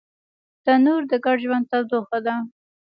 تنور 0.63 1.01
د 1.11 1.13
ګډ 1.25 1.37
ژوند 1.43 1.65
تودوخه 1.71 2.19
ده 2.25 2.35